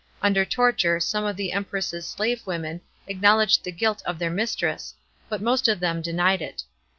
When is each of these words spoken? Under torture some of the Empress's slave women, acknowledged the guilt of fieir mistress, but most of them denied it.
Under 0.23 0.45
torture 0.45 0.99
some 0.99 1.25
of 1.25 1.37
the 1.37 1.51
Empress's 1.51 2.07
slave 2.07 2.47
women, 2.47 2.81
acknowledged 3.05 3.63
the 3.63 3.71
guilt 3.71 4.01
of 4.03 4.17
fieir 4.17 4.33
mistress, 4.33 4.95
but 5.29 5.43
most 5.43 5.67
of 5.67 5.79
them 5.79 6.01
denied 6.01 6.41
it. 6.41 6.63